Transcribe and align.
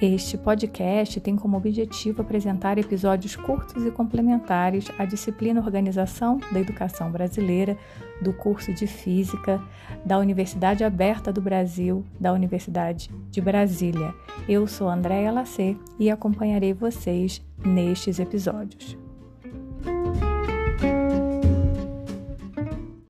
Este 0.00 0.36
podcast 0.36 1.18
tem 1.20 1.36
como 1.36 1.56
objetivo 1.56 2.20
apresentar 2.20 2.76
episódios 2.76 3.34
curtos 3.34 3.82
e 3.86 3.90
complementares 3.90 4.90
à 4.98 5.06
disciplina 5.06 5.58
Organização 5.58 6.38
da 6.52 6.60
Educação 6.60 7.10
Brasileira 7.10 7.78
do 8.20 8.30
curso 8.30 8.74
de 8.74 8.86
Física 8.86 9.58
da 10.04 10.18
Universidade 10.18 10.84
Aberta 10.84 11.32
do 11.32 11.40
Brasil, 11.40 12.04
da 12.20 12.30
Universidade 12.34 13.10
de 13.30 13.40
Brasília. 13.40 14.14
Eu 14.46 14.66
sou 14.66 14.86
Andréa 14.86 15.32
Lacer 15.32 15.78
e 15.98 16.10
acompanharei 16.10 16.74
vocês 16.74 17.42
nestes 17.64 18.18
episódios. 18.18 19.05